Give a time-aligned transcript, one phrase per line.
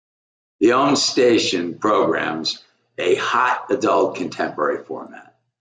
[0.59, 2.63] The -owned station programs
[2.97, 5.35] a Hot Adult Contemporary format.